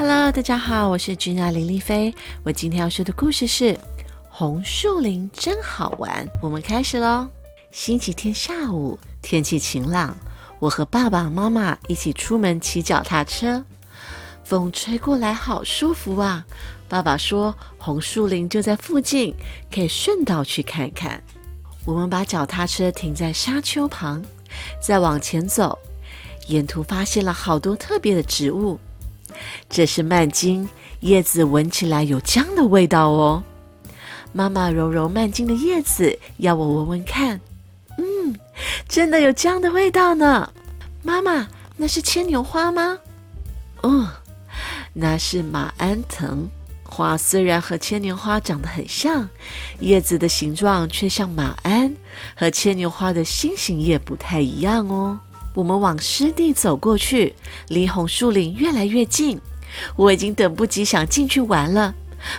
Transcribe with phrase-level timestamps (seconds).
[0.00, 2.14] Hello，大家好，我是君娜林丽菲。
[2.42, 3.74] 我今天要说的故事是
[4.30, 6.26] 《红树林真好玩》。
[6.40, 7.28] 我们开始喽。
[7.70, 10.16] 星期天下午，天气晴朗，
[10.58, 13.62] 我和爸爸妈妈一起出门骑脚踏车。
[14.42, 16.46] 风吹过来，好舒服啊！
[16.88, 19.34] 爸爸说红树林就在附近，
[19.70, 21.22] 可以顺道去看看。
[21.84, 24.24] 我们把脚踏车停在沙丘旁，
[24.80, 25.78] 再往前走，
[26.46, 28.80] 沿途发现了好多特别的植物。
[29.68, 30.68] 这是曼金，
[31.00, 33.42] 叶子闻起来有姜的味道哦。
[34.32, 37.40] 妈妈揉揉曼金的叶子，要我闻闻看。
[37.98, 38.38] 嗯，
[38.88, 40.52] 真的有姜的味道呢。
[41.02, 42.98] 妈妈，那是牵牛花吗？
[43.82, 44.08] 哦，
[44.92, 46.48] 那是马鞍藤。
[46.84, 49.28] 花虽然和牵牛花长得很像，
[49.78, 51.94] 叶子的形状却像马鞍，
[52.36, 55.18] 和牵牛花的心形叶不太一样哦。
[55.54, 57.34] 我们往湿地走过去，
[57.68, 59.40] 离红树林越来越近。
[59.96, 61.94] 我已经等不及想进去玩了。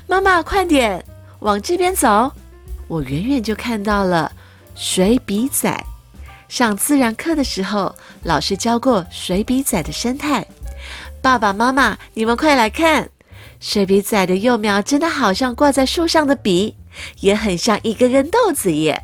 [0.08, 1.04] 妈妈，快点
[1.40, 2.32] 往这边走！
[2.88, 4.32] 我远远就看到了
[4.76, 5.86] 水笔仔。
[6.50, 10.46] 上自然课的时候，老师教过水笔仔的生态。
[11.22, 13.10] 爸爸妈妈，你们快来看，
[13.60, 16.76] 水笔仔的幼苗真的好像挂在树上的笔，
[17.22, 19.04] 也很像一根根豆子耶。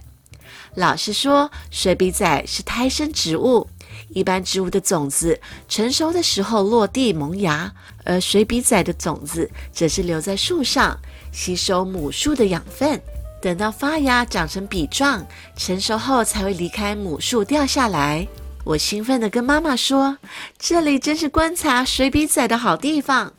[0.76, 3.68] 老师说，水笔仔是胎生植物。
[4.10, 7.72] 一般植物的种子成熟的时候落地萌芽，
[8.06, 10.98] 而水笔仔的种子则是留在树上，
[11.32, 13.00] 吸收母树的养分，
[13.42, 18.28] 等到发芽长成笔状，成熟后才会离开母树掉下来。
[18.64, 20.18] 我兴奋地跟妈妈说
[20.60, 23.32] ：“这里真是观察水笔仔的好地方。”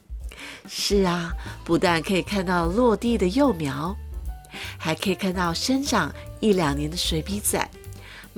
[0.68, 1.32] 是啊，
[1.64, 3.94] 不但可以看到落地的幼苗，
[4.78, 7.68] 还可以看到生长一两年的水笔仔。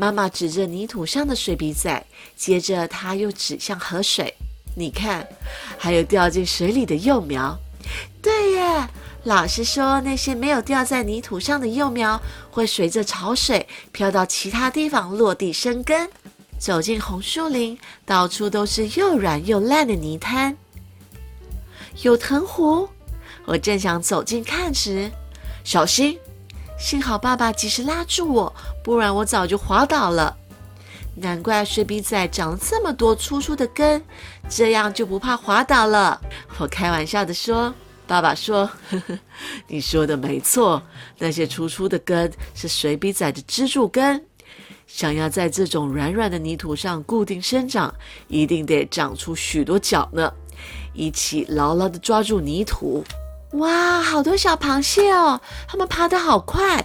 [0.00, 2.02] 妈妈指着泥土上的水笔仔，
[2.34, 4.34] 接着她又指向河水。
[4.74, 5.28] 你看，
[5.76, 7.54] 还有掉进水里的幼苗。
[8.22, 8.88] 对耶，
[9.24, 12.18] 老师说那些没有掉在泥土上的幼苗
[12.50, 16.08] 会随着潮水飘到其他地方落地生根。
[16.58, 20.56] 走进红树林，到处都是又软又烂的泥滩，
[22.00, 22.88] 有藤壶。
[23.44, 25.10] 我正想走近看时，
[25.62, 26.18] 小心！
[26.80, 28.52] 幸好爸爸及时拉住我，
[28.82, 30.34] 不然我早就滑倒了。
[31.14, 34.02] 难怪水笔仔长了这么多粗粗的根，
[34.48, 36.18] 这样就不怕滑倒了。
[36.58, 37.72] 我开玩笑的说
[38.08, 39.18] ：“爸爸说，呵呵，
[39.68, 40.82] 你说的没错，
[41.18, 44.24] 那些粗粗的根是水笔仔的支柱根。
[44.86, 47.94] 想要在这种软软的泥土上固定生长，
[48.26, 50.32] 一定得长出许多脚呢，
[50.94, 53.04] 一起牢牢的抓住泥土。”
[53.52, 55.40] 哇，好多小螃蟹哦！
[55.66, 56.80] 它们爬得好快，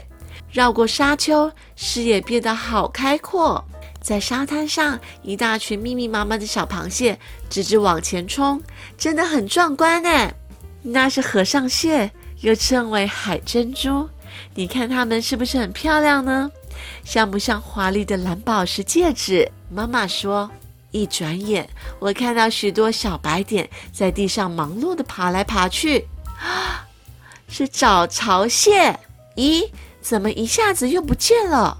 [0.51, 3.63] 绕过沙丘，视野变得好开阔。
[4.01, 8.61] 在沙滩上，一大群密密麻麻的小螃蟹直直往前冲，
[8.97, 10.31] 真的很壮观呢。
[10.81, 12.11] 那是和尚蟹，
[12.41, 14.09] 又称为海珍珠。
[14.55, 16.49] 你看它们是不是很漂亮呢？
[17.03, 19.49] 像不像华丽的蓝宝石戒指？
[19.71, 20.49] 妈妈说，
[20.91, 21.67] 一转眼，
[21.99, 26.07] 我看到许多小白点在地上忙碌地爬来爬去。
[26.45, 26.87] 啊，
[27.49, 28.99] 是找巢蟹！
[29.35, 29.69] 咦，
[30.01, 31.77] 怎么一下子又不见了？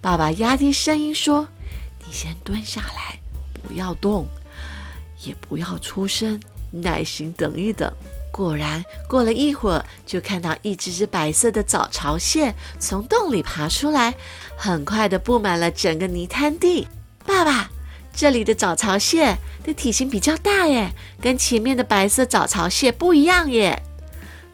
[0.00, 1.46] 爸爸压低声音说
[2.04, 3.20] ：“你先蹲下来，
[3.62, 4.26] 不要动，
[5.24, 7.92] 也不要出声，耐心等一等。”
[8.32, 14.14] 果然，过了一会儿，就看到一只只白色的早巢蟹从洞里爬出来，
[14.56, 16.88] 很快的布满了整个泥滩地。
[17.26, 17.70] 爸爸，
[18.22, 19.36] 这里的早巢蟹。
[19.64, 20.88] 的体型比较大耶，
[21.20, 23.76] 跟前面的白色早巢蟹不一样耶。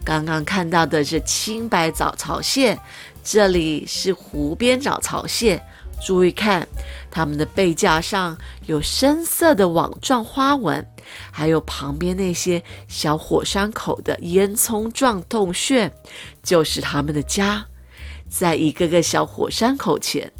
[0.03, 2.78] 刚刚看到的是青白早巢蟹，
[3.23, 5.62] 这里是湖边早巢蟹。
[6.03, 6.67] 注意看，
[7.11, 8.34] 它们的背架上
[8.65, 10.83] 有深色的网状花纹，
[11.31, 15.93] 还有旁边那些小火山口的烟囱状洞穴，
[16.43, 17.67] 就是它们的家。
[18.31, 20.33] 在一个个小火山口前。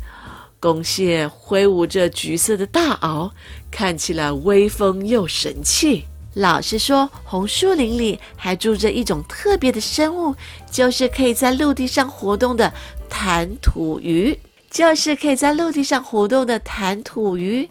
[0.61, 3.31] 公蟹挥舞着橘色的大螯，
[3.71, 6.05] 看起来威风又神气。
[6.35, 10.35] 老实说，红树林里还住着一种特别的生物，
[10.71, 12.73] 就是可以在陆地上活动的
[13.09, 14.39] 弹土鱼。
[14.71, 17.67] 就是可以在陆地上活动的弹土鱼，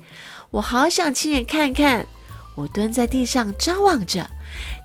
[0.49, 2.07] 我好想亲眼看看。
[2.55, 4.27] 我蹲在地上张望着，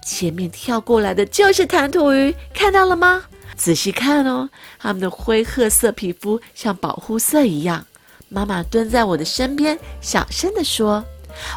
[0.04, 3.24] 前面跳过来的就是弹土鱼，看到了吗？
[3.56, 7.86] 仔细看哦，它们的灰褐色皮肤像保护色一样。
[8.32, 11.04] 妈妈蹲在我的身边，小声地说：“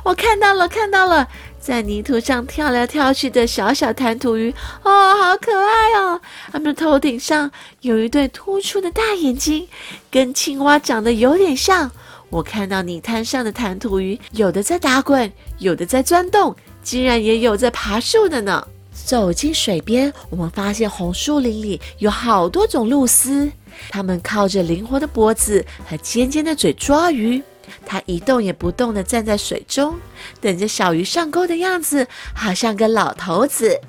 [0.04, 1.26] 我看到了，看到了，
[1.58, 6.20] 在泥土上跳来跳去的小小弹涂鱼，哦，好可爱哦！
[6.52, 7.50] 它们的头顶上
[7.80, 9.66] 有一对突出的大眼睛，
[10.12, 11.90] 跟青蛙长得有点像。
[12.30, 18.68] 我看到泥滩上的弹涂鱼，有的在打滚，有的在钻洞，竟然也有在爬树的呢。
[19.06, 23.52] 走进水边，我们发现红树林里有好多种鹭鸶，
[23.90, 27.42] 它们靠着灵活的脖子和尖尖的嘴抓鱼。
[27.86, 30.00] 它一动也不动地站在水中，
[30.40, 33.80] 等着小鱼上钩的样子，好像个老头子。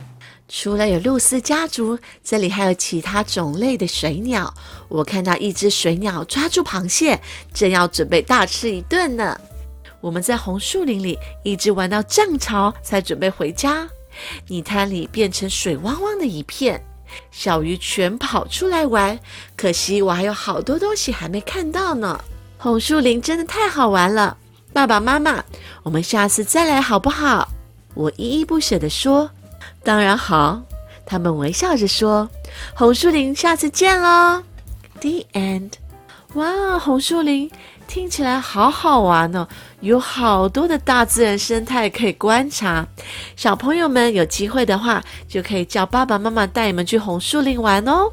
[0.48, 4.54] 除了有鹭鸶家族，这里还有其他种类的水鸟。
[4.88, 7.20] 我看到一只水鸟抓住螃蟹，
[7.52, 9.38] 正要准备大吃一顿呢。
[10.00, 13.88] 我们在红树林里一直玩到涨潮，才准备回家。
[14.46, 16.80] 泥滩里变成水汪汪的一片，
[17.30, 19.18] 小鱼全跑出来玩。
[19.56, 22.20] 可惜我还有好多东西还没看到呢。
[22.58, 24.36] 红树林真的太好玩了，
[24.72, 25.44] 爸爸妈妈，
[25.82, 27.48] 我们下次再来好不好？
[27.94, 29.30] 我依依不舍地说。
[29.82, 30.60] 当然好，
[31.04, 32.28] 他们微笑着说
[32.74, 34.42] ：“红树林，下次见喽。”
[35.00, 35.72] The end。
[36.34, 37.50] 哇，红树林
[37.86, 39.46] 听起来好好玩哦，
[39.80, 42.86] 有好多的大自然生态可以观察。
[43.36, 48.10] 小朋友们有机会的话，就可以叫爸爸妈妈带你们去红树林玩哦。